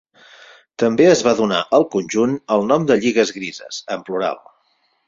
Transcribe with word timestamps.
També 0.83 1.05
es 1.09 1.21
va 1.27 1.33
donar 1.41 1.59
al 1.79 1.85
conjunt 1.97 2.35
el 2.57 2.67
nom 2.73 2.89
de 2.93 2.99
Lligues 3.05 3.35
Grises, 3.39 3.85
en 3.99 4.11
plural. 4.11 4.45